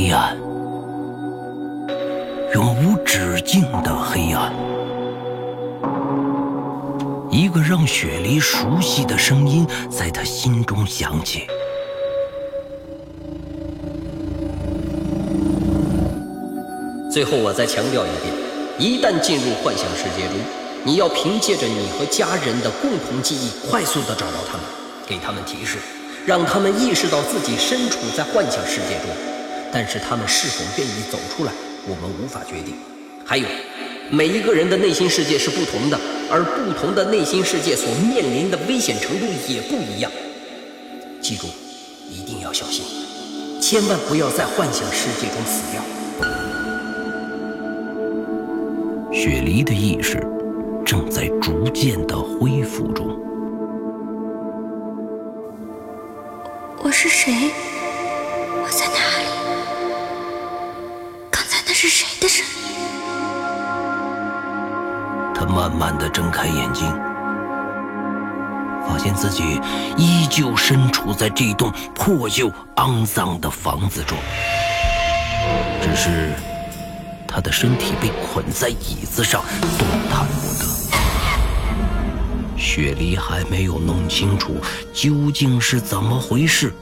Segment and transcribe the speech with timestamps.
[0.00, 0.38] 黑暗，
[2.54, 4.54] 永无止境的黑暗。
[7.28, 11.48] 一个让雪梨熟悉的声音在他心中响起。
[17.10, 18.32] 最后，我再强调一遍：
[18.78, 20.36] 一旦进入幻想世界中，
[20.84, 24.64] 你要凭借着你和家人的共同记忆，快速的找到他们，
[25.08, 25.78] 给他们提示，
[26.24, 29.37] 让他们意识到自己身处在幻想世界中。
[29.72, 31.52] 但是他们是否愿意走出来，
[31.86, 32.74] 我们无法决定。
[33.24, 33.46] 还有，
[34.10, 36.00] 每一个人的内心世界是不同的，
[36.30, 40.10] 而不同的内心世界所面临的危险程度也不一样。
[41.20, 41.46] 记住，
[42.08, 42.82] 一定要小心，
[43.60, 45.82] 千万不要在幻想世界中死掉。
[49.12, 50.18] 雪梨的意识
[50.86, 53.06] 正在逐渐的恢复中。
[56.82, 57.50] 我是谁？
[58.62, 59.37] 我在哪里？
[61.80, 62.74] 是谁的声音？
[65.32, 66.92] 他慢慢的睁开眼睛，
[68.84, 69.60] 发现自己
[69.96, 74.18] 依旧身处在这栋破旧肮脏的房子中，
[75.80, 76.32] 只是。
[77.28, 79.44] 他的身体被捆在椅子上，
[79.78, 80.66] 动弹不得。
[82.56, 84.56] 雪梨还没有弄清楚
[84.92, 86.72] 究竟是怎么回事，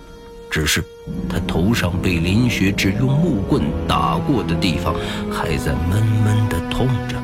[0.56, 0.82] 只是
[1.28, 4.94] 他头上被林学志用木棍打过的地方
[5.30, 7.22] 还在闷闷的痛着。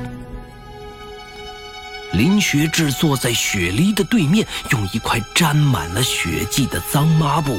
[2.12, 7.58] 林学志坐在雪梨的对面，用一块沾满了血迹的脏抹布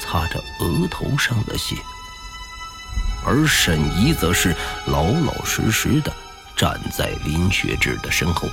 [0.00, 1.76] 擦着额头上的血。
[3.24, 6.12] 而沈怡则是老老实实的
[6.56, 8.48] 站在林学志的身后，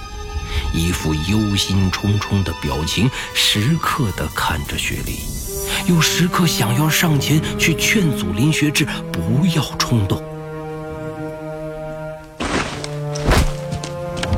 [0.72, 5.18] 一副忧心忡忡的表情，时刻的看着雪梨，
[5.86, 10.22] 又时刻想要上前去劝阻林学志不要冲动。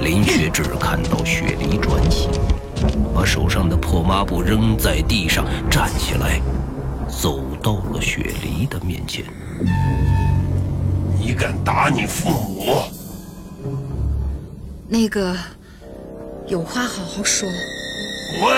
[0.02, 2.30] 林学志看到雪梨转起，
[3.14, 6.41] 把手上的破抹布扔在地上，站起来，
[7.08, 9.24] 走到了雪梨的面前。
[11.19, 12.84] 你敢打你父母？
[14.88, 15.35] 那个，
[16.47, 17.47] 有话好好说。
[18.40, 18.56] 滚！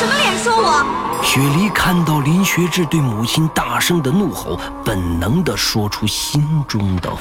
[0.00, 1.22] 什么脸说我？
[1.22, 7.20] 雪梨看到林学志对母亲大声的怒吼，本能的说出心中的话。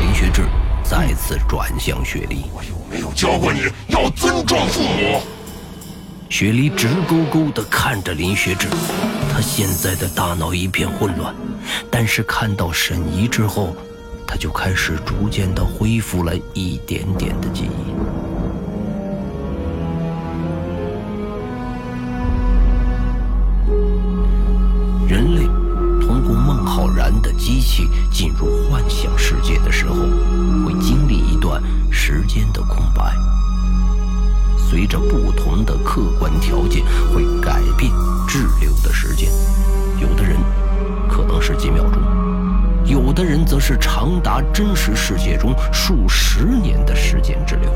[0.00, 0.44] 林学志
[0.82, 5.20] 再次转向雪梨：“我有没有教过你要尊重父母？”
[6.30, 8.66] 雪梨直勾勾地看着林学志，
[9.30, 11.34] 他现在的大脑一片混乱，
[11.90, 13.76] 但是看到沈怡之后，
[14.26, 17.92] 他就开始逐渐的恢复了一点点的记忆。
[32.06, 33.16] 时间的空白。
[34.58, 37.90] 随着不同的客观条件，会改变
[38.28, 39.30] 滞留的时间。
[39.98, 40.36] 有的人
[41.08, 42.02] 可能是几秒钟，
[42.84, 47.70] 有的人则是长达真实世界中数十年的时间滞留。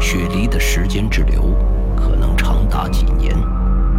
[0.00, 1.54] 雪梨的时间滞留
[1.96, 3.32] 可能长达几年，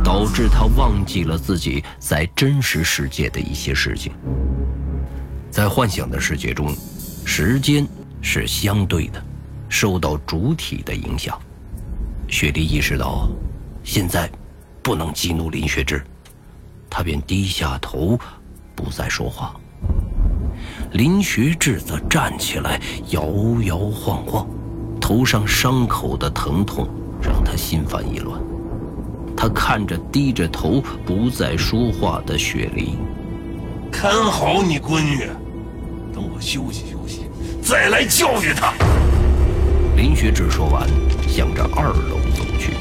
[0.03, 4.11] 导致他忘记了自己在真实世界的一些事情。
[5.49, 6.75] 在幻想的世界中，
[7.23, 7.87] 时间
[8.25, 9.23] 是相对的。
[9.69, 11.37] 受到主体的影响，
[12.27, 13.27] 雪莉意识到，
[13.83, 14.29] 现在
[14.81, 16.01] 不能激怒林学志，
[16.89, 18.17] 他便低下头，
[18.75, 19.55] 不再说话。
[20.93, 23.27] 林学志则站起来，摇
[23.63, 24.47] 摇晃晃，
[25.01, 26.87] 头上伤口的疼痛
[27.21, 28.39] 让他心烦意乱。
[29.35, 32.95] 他看着低着头不再说话的雪梨，
[33.91, 35.27] 看好你闺女，
[36.13, 37.24] 等我休息休息，
[37.65, 38.71] 再来教育他。
[39.95, 40.87] 林学志说完，
[41.27, 42.73] 向着二楼走去。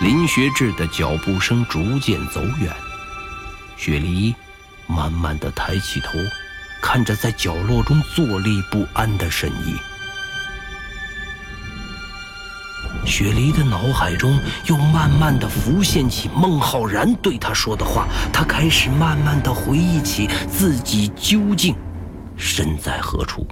[0.00, 2.74] 林学志的脚步声逐渐走远，
[3.76, 4.34] 雪梨
[4.88, 6.18] 慢慢的抬起头，
[6.82, 9.76] 看着在角落中坐立不安的沈怡。
[13.06, 21.74] 雪梨的脑海中又慢慢的浮现起孟浩然对他说的话，他开始慢慢的回忆起自己究竟
[22.36, 23.46] 身在何处。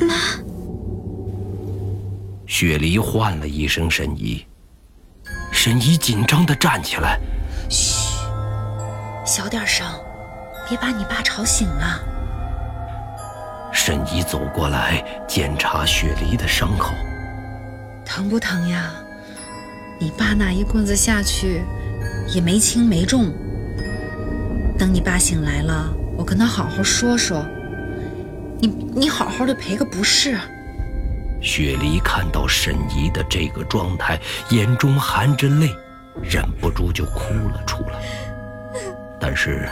[0.00, 0.14] 妈，
[2.46, 4.46] 雪梨唤了一声沈怡，
[5.52, 7.18] 沈怡紧张的站起来，
[7.68, 8.16] 嘘，
[9.26, 9.86] 小点声，
[10.68, 12.17] 别把你爸吵醒了。
[13.88, 16.92] 沈怡走过来检查雪梨的伤口，
[18.04, 18.92] 疼不疼呀？
[19.98, 21.62] 你爸那一棍子下去，
[22.34, 23.32] 也没轻没重。
[24.78, 27.42] 等你爸醒来了，我跟他好好说说。
[28.60, 30.38] 你你好好的赔个不是。
[31.40, 34.20] 雪梨看到沈怡的这个状态，
[34.50, 35.74] 眼中含着泪，
[36.22, 37.98] 忍不住就哭了出来。
[39.18, 39.66] 但是，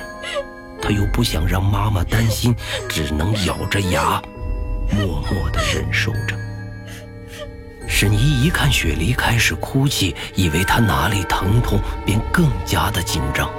[0.87, 2.55] 她又不想让妈妈担心，
[2.89, 4.23] 只能咬着牙，
[4.93, 6.37] 默默的忍受着。
[7.89, 13.51] 沈怡一看雪梨开始哭泣，以为她哪里疼痛，便更加的紧张。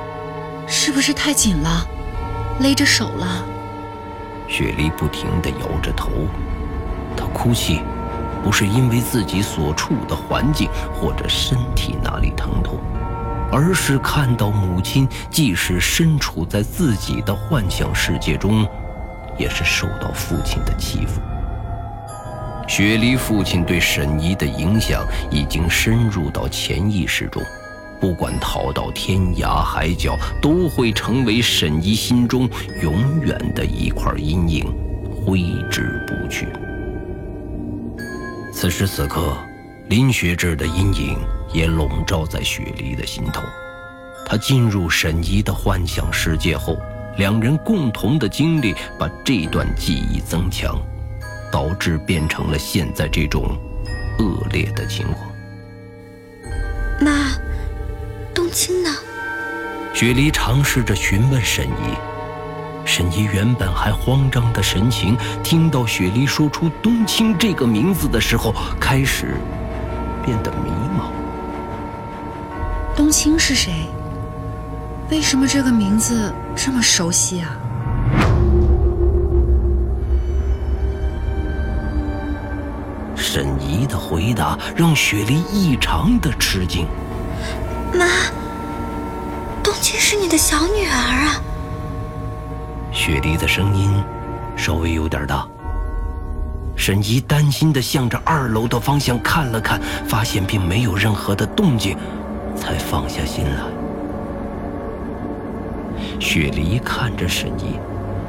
[0.68, 1.85] 是不是太紧了，
[2.62, 3.44] 勒着手了？
[4.47, 6.09] 雪梨不停地摇着头，
[7.18, 7.81] 她哭泣，
[8.41, 12.79] 不是因为自己所处的环境或者身体哪里疼痛，
[13.52, 18.68] 而是看到母亲即使身处在自己的幻想世界中，
[19.38, 21.22] 也是受到父亲的欺负。
[22.68, 27.42] 雪梨父亲对沈怡的影响已经深入到潜意识中。
[28.00, 32.48] 不管逃到天涯海角，都会成为沈怡心中
[32.84, 34.72] 永远的一块阴影，
[35.26, 35.40] 挥
[35.72, 36.48] 之不去。
[38.54, 39.36] 此时此刻，
[39.90, 41.18] 林学志的阴影
[41.52, 43.42] 也笼罩在雪梨的心头。
[44.26, 46.78] 他进入沈怡的幻想世界后，
[47.18, 50.80] 两人共同的经历把这段记忆增强，
[51.52, 53.58] 导致变成了现在这种
[54.20, 55.30] 恶劣的情况。
[57.02, 57.32] 妈。
[58.34, 58.90] 冬青呢？
[59.96, 61.98] 雪梨尝试着询问沈怡。
[62.86, 69.38] 沈怡原本还慌张的神情，听到雪梨说出“冬青”这个名字的时候，开始
[70.24, 71.10] 变得迷茫。
[72.98, 73.86] 冬青是谁？
[75.12, 77.56] 为什么这个名字这么熟悉啊？
[83.16, 86.88] 沈怡的回答让雪梨异常的吃惊。
[87.94, 88.08] 妈，
[89.62, 91.40] 冬青是你的小女儿啊！
[92.92, 94.04] 雪梨的声音
[94.56, 95.48] 稍微有点大。
[96.76, 101.96] 沈怡担心的向着二楼的方向看了看，发现并没有任何的动静，
[102.57, 103.62] 才放下心来。
[106.19, 107.80] 雪梨看着沈怡，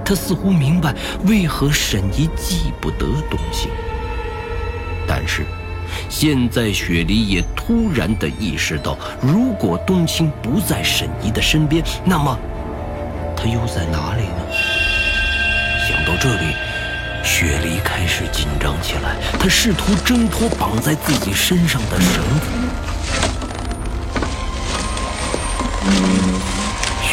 [0.05, 0.95] 她似乎明白
[1.27, 3.69] 为何沈怡记不得东西，
[5.07, 5.45] 但是。
[6.11, 12.39] 现在，雪梨也突然的意识到，如果冬青不在沈怡的身边，那么
[13.37, 14.47] 他又在哪里呢？
[15.89, 16.55] 想到这里，
[17.25, 22.47] 雪梨开始紧张起来，她试图挣脱绑在自己身上的绳子。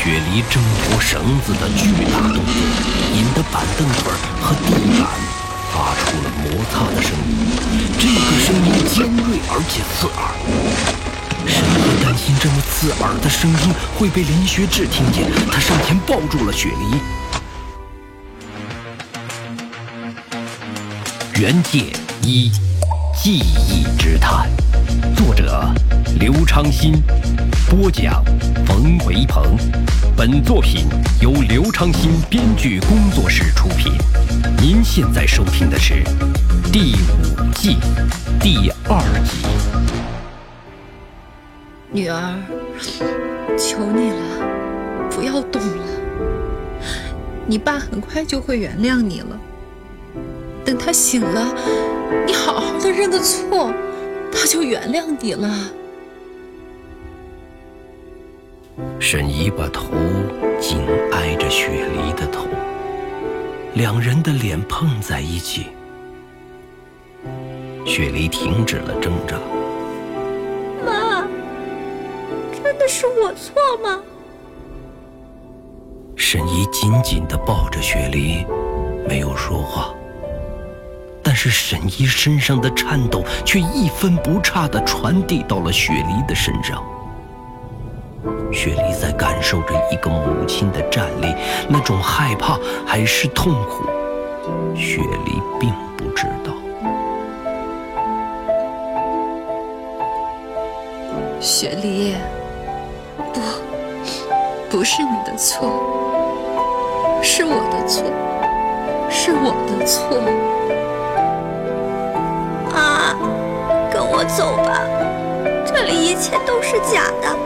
[0.06, 2.54] 雪梨挣脱绳子的巨大动作，
[3.16, 4.72] 引得板凳腿和地
[5.02, 5.10] 板。
[5.74, 7.34] 发出了摩擦的声音，
[7.98, 10.30] 这个声音尖锐而且刺耳。
[11.48, 17.00] 沈怡担心这么刺耳的声音会被林学志听见，他上前抱住了雪梨。
[21.42, 21.92] 原界
[22.22, 22.52] 一，
[23.20, 24.48] 记忆之谈，
[25.16, 25.68] 作者
[26.26, 26.94] 刘昌新，
[27.70, 28.26] 播讲
[28.66, 29.56] 冯维鹏。
[30.18, 30.88] 本作品
[31.22, 33.94] 由刘昌新编剧工作室出品。
[34.60, 36.04] 您现在收听的是
[36.74, 37.78] 第五季
[38.40, 39.46] 第二集。
[41.92, 42.36] 女儿，
[43.56, 45.86] 求你了，不要动了。
[47.46, 49.40] 你爸很快就会原谅你了。
[50.66, 51.54] 等他醒了，
[52.26, 53.72] 你好好的认个错，
[54.32, 55.56] 他就原谅你了。
[59.08, 59.84] 沈怡把头
[60.60, 62.48] 紧挨着雪梨的头。
[63.76, 65.68] 两人的脸碰在一起，
[67.86, 69.38] 雪梨停止了挣扎。
[70.84, 71.22] 妈，
[72.52, 74.02] 真的是我错吗？
[76.16, 78.44] 沈怡紧紧地抱着雪梨，
[79.08, 79.94] 没有说话。
[81.22, 86.84] 但是沈怡身上的颤抖却一分不差地传递到了雪梨的身上。
[88.56, 91.36] 雪梨在感受着一个母亲的战栗，
[91.68, 92.58] 那种害怕
[92.88, 93.84] 还是痛苦，
[94.74, 96.54] 雪梨并不知道。
[101.42, 102.16] 雪梨，
[103.34, 103.42] 不，
[104.70, 105.70] 不是你的错，
[107.22, 108.06] 是我的错，
[109.12, 110.18] 是我的错。
[112.74, 113.14] 啊，
[113.92, 114.82] 跟我走吧，
[115.66, 117.45] 这里一切都是假的。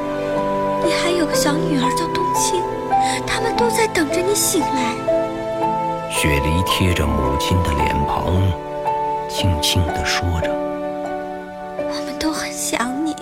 [0.86, 2.62] 你还有个小女儿叫冬青，
[3.27, 4.95] 他们都在等着你醒来。
[6.09, 8.41] 雪梨贴着母亲的脸庞，
[9.29, 10.50] 轻轻地说着
[11.77, 13.15] ：“我们都很想你。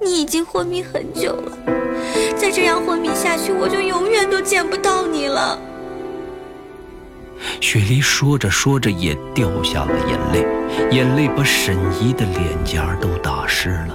[0.00, 1.52] 你已经昏迷很久了，
[2.36, 5.58] 再这样昏迷下去，我就永远都见不到你了。”
[7.60, 10.46] 雪梨说着说着也掉下了眼泪，
[10.90, 13.94] 眼泪把沈怡的脸颊都打湿了。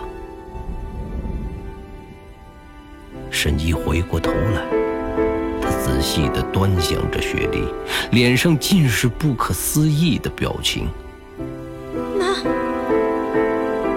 [3.43, 4.63] 沈怡回过头来，
[5.61, 7.65] 他仔细地端详着雪莉，
[8.11, 10.87] 脸上尽是不可思议的表情。
[12.17, 12.37] 妈，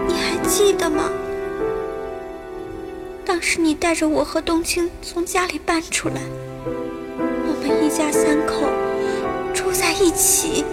[0.09, 1.05] 你还记得吗？
[3.25, 6.21] 当时你带着我和冬青从家里搬出来，
[6.67, 8.65] 我们一家三口。
[9.55, 10.65] 住在一起。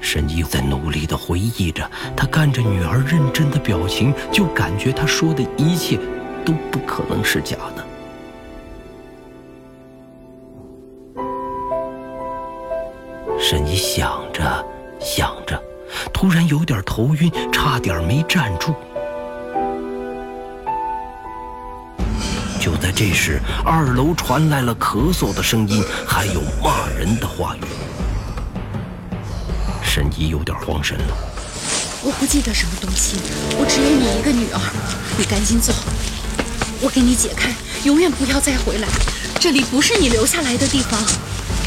[0.00, 5.96] 沈怡在努力地回忆着，他看着女儿认真的表情，就感觉他说的一切
[6.48, 7.86] 都不可能是假的。
[13.38, 14.64] 沈怡想着
[14.98, 15.62] 想着，
[16.10, 18.74] 突然有点头晕，差点没站住。
[22.58, 27.60] 就在这时，二楼传来了咳嗽的声音，还有骂人的话语。
[29.82, 31.14] 沈怡有点慌神了。
[32.02, 33.18] 我不记得什么东西，
[33.58, 34.58] 我只有你一个女儿。
[35.18, 35.72] 你赶紧走，
[36.80, 37.50] 我给你解开，
[37.84, 38.88] 永远不要再回来。
[39.40, 41.00] 这里不是你留下来的地方。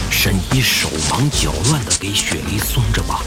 [0.09, 3.21] 沈怡手忙脚乱地给雪梨松着绑。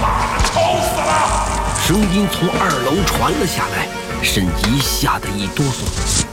[0.00, 1.82] 妈的，臭死了！
[1.86, 3.88] 声音从二楼传了下来，
[4.22, 6.24] 沈怡吓得一哆嗦。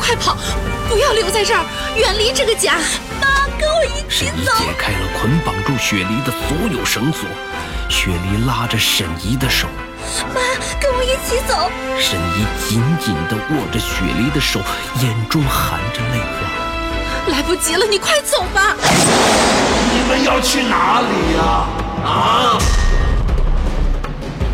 [0.00, 0.36] 快跑！
[0.88, 1.64] 不要留在这儿，
[1.96, 2.74] 远离这个家。
[3.20, 4.52] 妈，跟我一起走。
[4.56, 7.28] 沈怡解开了捆绑住雪梨的所有绳索，
[7.88, 9.66] 雪梨拉着沈怡的手。
[10.34, 10.40] 妈，
[10.80, 11.70] 跟我一起走。
[11.98, 14.60] 神医紧紧地握着雪梨的手，
[15.02, 17.32] 眼中含着泪花。
[17.32, 18.76] 来不及了，你快走吧。
[19.92, 21.66] 你们要去哪里呀？
[22.04, 22.58] 啊！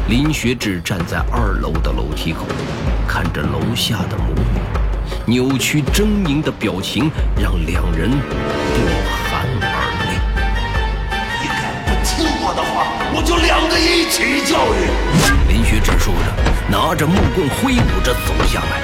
[0.09, 2.47] 林学志站在二楼的楼梯口，
[3.07, 4.43] 看着楼下的母女。
[5.25, 8.17] 扭曲狰狞的表情让两人不
[9.29, 9.67] 寒而
[10.03, 10.09] 栗。
[11.41, 14.92] 你敢不听我的话，我就两个一起教育。
[15.83, 16.33] 林学志说着，
[16.69, 18.81] 拿着木棍挥舞着走下来。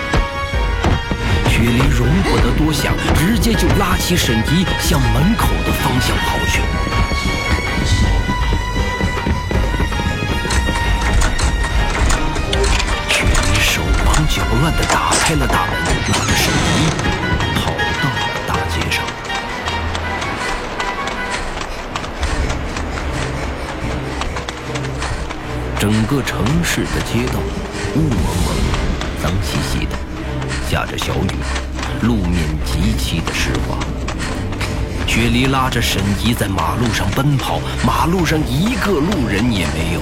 [1.49, 6.61] 雪梨容不得多想，直接就拉起沈怡向门口的方向跑去。
[13.09, 15.77] 雪梨手忙脚乱地打开了大门，
[16.09, 17.28] 拉着沈怡
[26.09, 27.39] 个城市的街道
[27.95, 28.57] 雾蒙蒙、
[29.23, 29.95] 脏兮兮的，
[30.71, 31.37] 下着小雨，
[32.01, 33.77] 路面极其的湿滑。
[35.07, 40.01] 雪梨拉着沈怡在马路上奔跑，马路上一个路人也没有。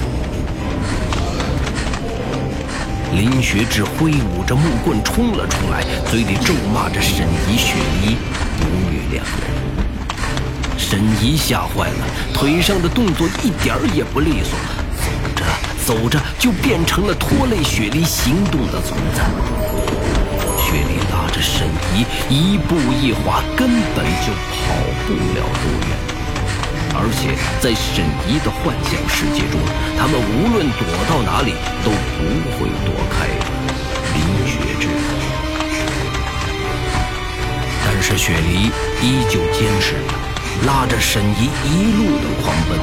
[3.13, 8.15] 林学志挥舞着木棍冲了出来，嘴里咒骂着沈怡、雪梨
[8.61, 10.77] 母女两人。
[10.77, 14.57] 沈怡吓坏了，腿上的动作一点儿也不利索，
[15.87, 19.23] 走着就变成了拖累雪梨行动的存在。
[20.59, 21.65] 雪梨拉着沈
[21.95, 24.75] 怡一步一滑，根本就跑
[25.07, 25.95] 不了多远。
[26.99, 29.55] 而且在沈怡的幻想世界中，
[29.97, 31.53] 他们无论躲到哪里
[31.85, 32.19] 都不
[32.51, 33.31] 会躲开
[34.11, 34.89] 林雪之。
[37.85, 38.69] 但是雪梨
[39.01, 39.95] 依旧坚持
[40.65, 42.75] 拉着沈怡一路的狂奔，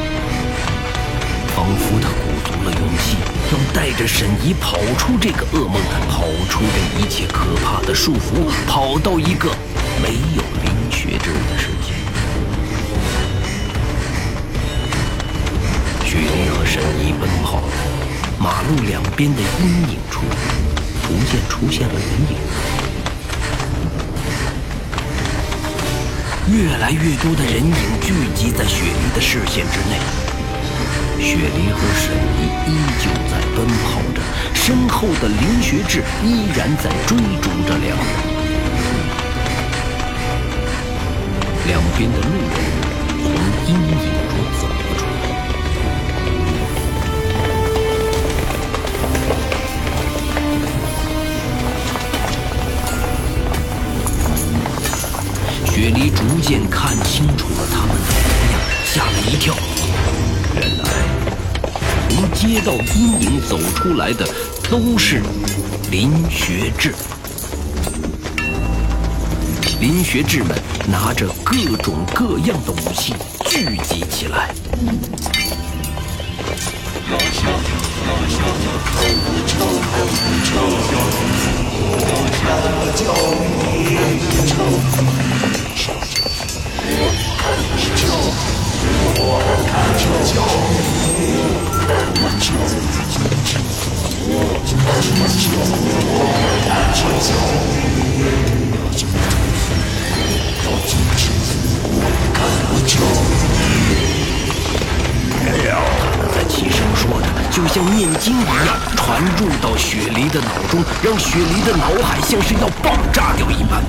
[1.54, 3.16] 仿佛他鼓足了勇气，
[3.52, 5.80] 要带着沈怡跑出这个噩梦，
[6.10, 9.48] 跑出这一切可怕的束缚，跑到一个
[10.02, 11.94] 没有林学志的世界。
[16.04, 17.62] 雪梨和沈怡奔跑，
[18.36, 20.22] 马路两边的阴影处
[21.06, 22.36] 逐渐出现了人影，
[26.52, 30.23] 越来越多的人影聚集在雪梨的视线之内。
[31.20, 32.04] 雪梨和沈
[32.38, 34.20] 怡依旧在奔跑着，
[34.54, 38.06] 身后的林学志依然在追逐着两人。
[41.66, 42.56] 两边的路人
[43.22, 43.24] 从
[43.66, 43.78] 阴影
[44.28, 45.08] 中走了出来。
[55.66, 56.83] 雪梨逐渐看
[62.64, 64.26] 道阴影走出来的
[64.70, 65.20] 都是
[65.90, 66.94] 林学志。
[69.80, 70.56] 林学志们
[70.90, 73.12] 拿着各种各样的武器
[73.44, 74.54] 聚集起来。
[108.24, 113.84] 像念经一样，传入到雪梨的脑中，让雪梨的脑海像是要爆炸掉一般。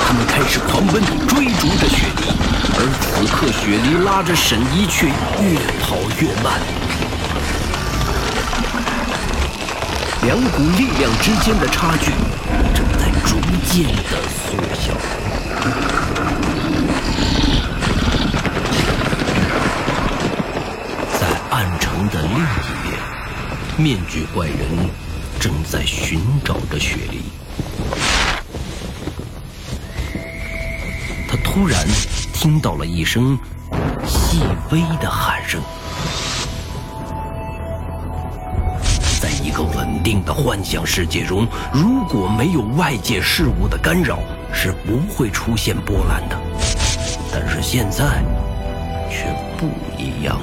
[0.00, 2.24] 他们开始狂奔，追逐着雪梨，
[2.74, 6.60] 而此刻雪梨拉着沈一却越跑越慢。
[10.22, 12.10] 两股力量之间的差距
[12.74, 13.38] 正在逐
[13.70, 14.92] 渐的缩小。
[21.20, 21.66] 在暗
[22.44, 24.56] 另一边，面具怪人
[25.40, 27.22] 正在寻找着雪梨。
[31.26, 31.86] 他突然
[32.34, 33.38] 听到了一声
[34.06, 35.62] 细微的喊声。
[39.20, 44.18] 在一个稳定的幻想世界中，如果没有外界事物的干扰，
[44.52, 46.38] 是不会出现波澜的。
[47.32, 48.22] 但是现在
[49.10, 50.38] 却不一样。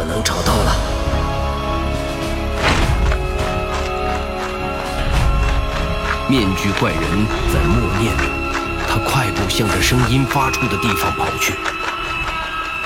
[0.00, 0.74] 可能找到了。
[6.26, 7.02] 面具怪人
[7.52, 8.24] 在默念着，
[8.88, 11.52] 他快步向着声音发出的地方跑去。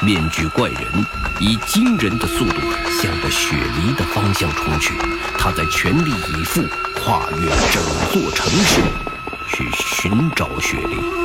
[0.01, 1.07] 面具怪人
[1.39, 2.61] 以惊人的速度
[3.01, 4.95] 向着雪梨的方向冲去，
[5.39, 6.63] 他在全力以赴
[7.01, 7.81] 跨越整
[8.13, 8.81] 座城市，
[9.51, 11.24] 去寻找雪梨。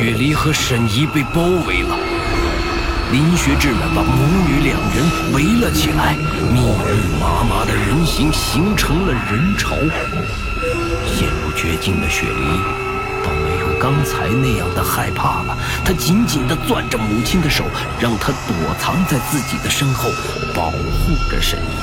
[0.00, 1.94] 雪梨和沈怡被包围了，
[3.12, 6.16] 林学志们把母女两人围了起来，
[6.50, 9.76] 密密麻麻的人形形成了人潮。
[11.04, 12.32] 陷入绝境的雪梨，
[13.22, 15.58] 倒没有刚才那样的害怕了。
[15.84, 17.66] 她紧紧地攥着母亲的手，
[18.00, 20.08] 让她躲藏在自己的身后，
[20.54, 21.76] 保护着沈怡。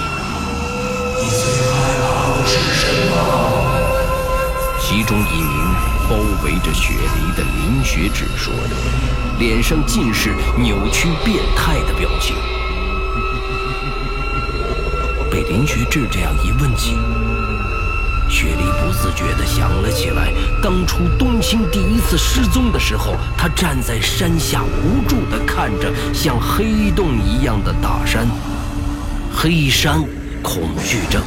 [1.22, 1.28] 你
[1.70, 3.14] 爱她是什么
[4.82, 5.76] 其中一名
[6.10, 8.76] 包围着雪梨的林学志说着，
[9.40, 12.36] 脸上尽是扭曲变态的表情。
[15.30, 16.96] 被林学志这样一问起，
[18.30, 20.32] 雪梨不自觉地想了起来，
[20.64, 28.26] 当初冬青第一次失踪的时候，他站在山下无助地看着像黑洞一样的大山，
[29.36, 30.02] 黑山
[30.42, 31.22] 恐惧症。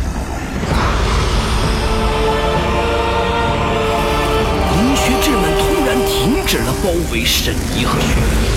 [6.53, 8.50] 然停止了包围沈怡和雪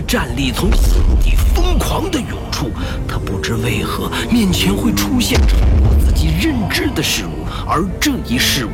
[0.00, 2.70] 战力从心底疯狂的涌出，
[3.06, 8.70] 他不知为何面前会出现超过自己认知的事物，而这一事物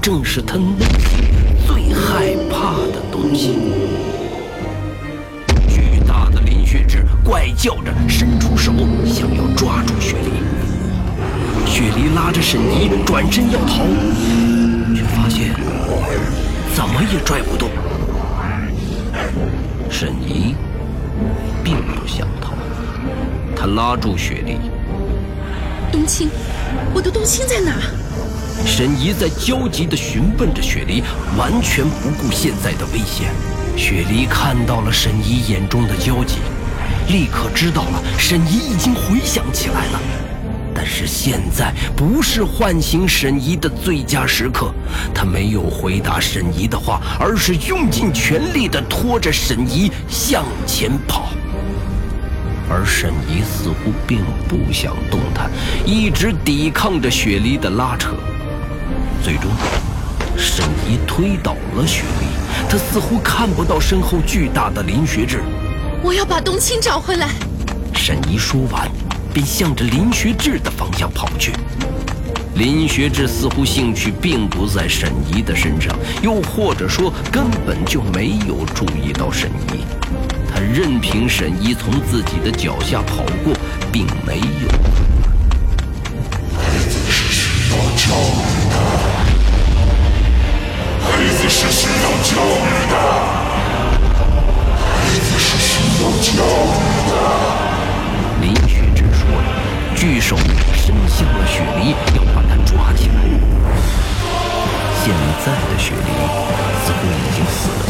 [0.00, 1.24] 正是他内心
[1.66, 3.56] 最害怕的东西。
[5.68, 8.72] 巨大的林雪志怪叫着伸出手，
[9.06, 10.30] 想要抓住雪梨。
[11.66, 13.84] 雪梨拉着沈怡转身要逃，
[14.94, 15.54] 却发现
[16.74, 17.70] 怎么也拽不动。
[20.02, 20.56] 沈怡
[21.62, 22.54] 并不想逃，
[23.54, 24.58] 她拉住雪莉。
[25.92, 26.28] 冬青，
[26.92, 27.76] 我的冬青在哪？
[28.66, 31.04] 沈怡在焦急地询问着雪梨，
[31.38, 33.30] 完全不顾现在的危险。
[33.76, 36.38] 雪梨看到了沈怡眼中的焦急，
[37.06, 40.00] 立刻知道了沈怡已经回想起来了。
[40.74, 44.72] 但是现在不是唤醒沈怡的最佳时刻，
[45.14, 51.28] 他没有回答沈怡的话，而是用尽全力地拖着沈怡向前跑。
[52.70, 55.50] 而沈怡似乎并不想动弹，
[55.84, 58.14] 一直抵抗着雪梨的拉扯。
[59.22, 59.50] 最终，
[60.38, 62.26] 沈怡推倒了雪梨，
[62.70, 65.42] 她似乎看不到身后巨大的林学志。
[66.02, 67.28] 我要把冬青找回来。
[67.94, 68.90] 沈怡说完，
[69.32, 71.52] 便向着林学志的方向跑去。
[72.54, 79.84] 林学志似乎兴趣并不在沈怡的身上，又或者说根本就没有注意到沈怡。
[80.54, 83.54] 他任凭沈怡从自己的脚下跑过，
[83.90, 84.68] 并没有。
[86.58, 88.76] 孩子是需要教育的，
[91.00, 92.94] 孩子是需要教育的，
[94.76, 97.12] 孩子是需要教育的。
[100.02, 100.36] 巨手
[100.74, 103.22] 伸向了雪梨，要把他抓起来。
[104.98, 105.14] 现
[105.46, 106.10] 在的雪梨
[106.82, 107.86] 似乎已经死了，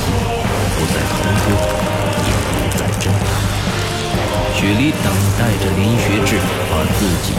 [0.76, 1.56] 不再逃脱。
[2.28, 3.32] 也不再挣扎
[4.54, 6.36] 雪梨等待着林学志
[6.68, 7.32] 把自己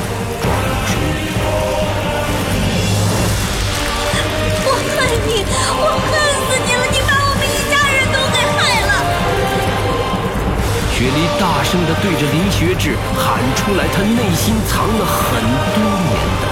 [12.64, 15.42] 林学志喊出来，他内心藏了很
[15.76, 16.44] 多年的。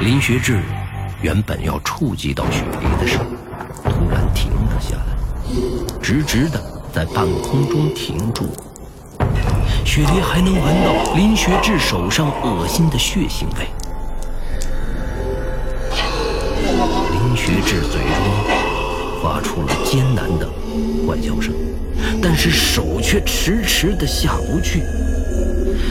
[0.00, 0.58] 林学志
[1.20, 3.20] 原本要触及到雪梨的手，
[6.10, 6.60] 直直的
[6.92, 8.52] 在半空中停住。
[9.84, 13.68] 雪梨还能闻到林学志手上恶心的血腥味。
[17.12, 20.50] 林学志嘴中发出了艰难的
[21.06, 21.54] 怪叫声，
[22.20, 24.80] 但是手却迟迟的下不去。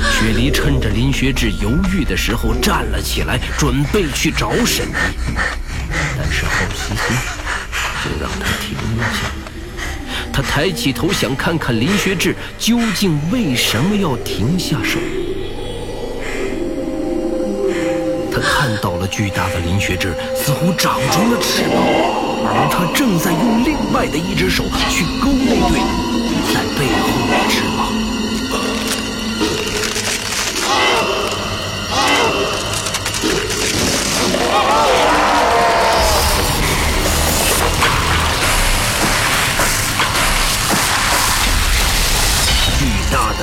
[0.01, 4.91] 雪梨趁着林学志犹豫的时候站了起来，准备去找沈毅，
[6.17, 7.15] 但是好奇心
[8.03, 9.29] 就让他停了下来。
[10.39, 14.97] 他抬起头想看看林学志究竟为什么要停下手。
[18.32, 21.75] 他看到了巨大的林学志似乎长出了翅膀，
[22.45, 25.75] 而他正在用另外的一只手去勾那对
[26.54, 27.10] 在背后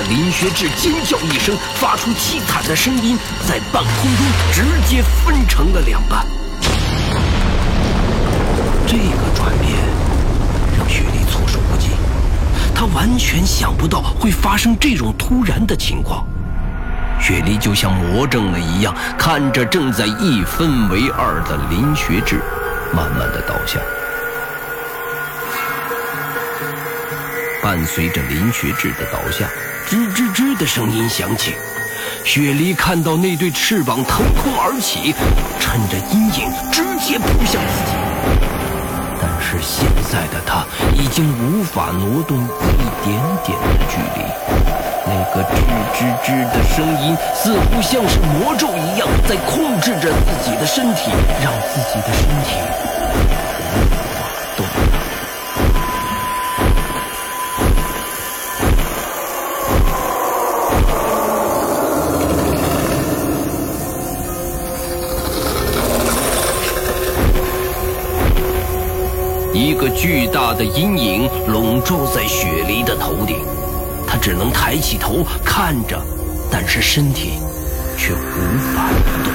[0.08, 6.24] 林学志尖叫一声，发出凄惨的声音，在半空中直接分成了两半。
[8.86, 9.72] 这个转变
[10.78, 11.90] 让雪莉措手不及，
[12.72, 16.24] 她完全想不到会发生这种突然的情况。
[17.20, 22.40] 雪莉就像魔怔了一样，看着正在一分为二的林学志，
[22.94, 23.80] 慢慢的倒下。
[27.60, 29.48] 伴随着林学志的倒下。
[29.86, 31.54] 吱吱吱的声音响起，
[32.24, 35.14] 雪梨看到那对翅膀腾空而起，
[35.60, 37.92] 趁着阴影直接扑向自己。
[39.22, 44.26] 但是现在的他已经无法挪动一点点的距离。
[45.06, 45.62] 那个吱
[45.94, 52.58] 吱吱的声音似乎像是魔咒一样，在控制着自己的身体，让自己的身体。
[69.76, 73.38] 个巨大的阴影笼罩在雪梨的头顶，
[74.06, 76.00] 她只能抬起头看着，
[76.50, 77.34] 但是身体
[77.96, 78.16] 却无
[78.74, 79.32] 法移动。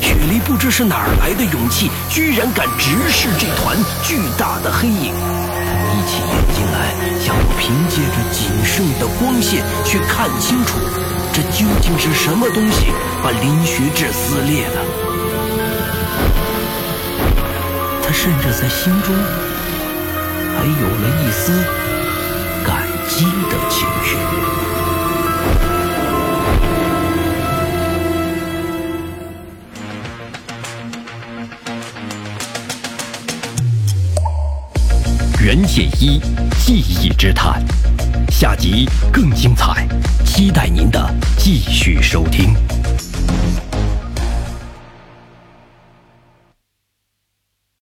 [0.00, 5.12] 雪梨不知是哪儿来的勇气，居然敢直视这团巨大的黑影。
[5.14, 10.78] 眯起眼睛来，想要凭借着仅剩的光线去看清楚，
[11.32, 12.86] 这究竟是什么东西
[13.22, 15.13] 把林学志撕裂了。
[18.14, 19.14] 甚至在心中
[20.56, 21.52] 还有了一丝
[22.64, 24.16] 感激的情绪。
[35.44, 36.18] 袁剑一
[36.64, 37.62] 记忆之谈，
[38.30, 39.86] 下集更精彩，
[40.24, 42.56] 期待您的继续收听。